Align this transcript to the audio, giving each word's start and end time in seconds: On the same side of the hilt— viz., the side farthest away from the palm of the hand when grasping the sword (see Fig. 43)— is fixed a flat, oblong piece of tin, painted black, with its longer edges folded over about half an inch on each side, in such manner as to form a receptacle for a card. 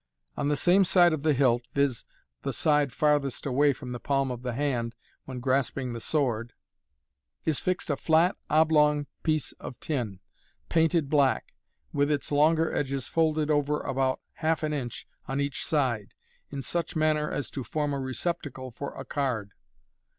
On 0.35 0.47
the 0.47 0.55
same 0.55 0.83
side 0.83 1.13
of 1.13 1.21
the 1.21 1.31
hilt— 1.35 1.61
viz., 1.75 2.05
the 2.41 2.53
side 2.53 2.91
farthest 2.91 3.45
away 3.45 3.71
from 3.71 3.91
the 3.91 3.99
palm 3.99 4.31
of 4.31 4.41
the 4.41 4.53
hand 4.55 4.95
when 5.25 5.39
grasping 5.39 5.93
the 5.93 6.01
sword 6.01 6.53
(see 6.53 6.53
Fig. 6.53 7.43
43)— 7.45 7.51
is 7.51 7.59
fixed 7.59 7.89
a 7.91 7.95
flat, 7.97 8.35
oblong 8.49 9.05
piece 9.21 9.51
of 9.59 9.79
tin, 9.79 10.19
painted 10.69 11.07
black, 11.07 11.53
with 11.93 12.09
its 12.09 12.31
longer 12.31 12.73
edges 12.73 13.07
folded 13.07 13.51
over 13.51 13.79
about 13.81 14.19
half 14.33 14.63
an 14.63 14.73
inch 14.73 15.07
on 15.27 15.39
each 15.39 15.63
side, 15.63 16.15
in 16.49 16.63
such 16.63 16.95
manner 16.95 17.29
as 17.29 17.51
to 17.51 17.63
form 17.63 17.93
a 17.93 17.99
receptacle 17.99 18.71
for 18.71 18.95
a 18.95 19.05
card. 19.05 19.51